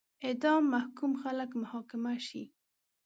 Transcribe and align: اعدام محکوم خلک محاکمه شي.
اعدام 0.27 0.63
محکوم 0.73 1.11
خلک 1.23 1.49
محاکمه 1.61 2.13
شي. 2.27 2.43